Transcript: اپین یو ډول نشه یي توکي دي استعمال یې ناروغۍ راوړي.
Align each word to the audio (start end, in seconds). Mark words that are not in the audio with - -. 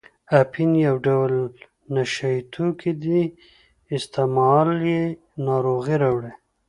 اپین 0.41 0.71
یو 0.87 0.95
ډول 1.05 1.31
نشه 1.95 2.27
یي 2.35 2.41
توکي 2.53 2.91
دي 3.03 3.21
استعمال 3.97 4.69
یې 4.89 5.03
ناروغۍ 5.45 5.95
راوړي. 6.03 6.31